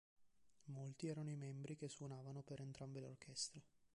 Molti 0.73 1.09
erano 1.09 1.29
i 1.29 1.35
membri 1.35 1.75
che 1.75 1.87
suonavano 1.87 2.41
per 2.41 2.59
entrambe 2.59 3.01
le 3.01 3.05
orchestre. 3.09 3.61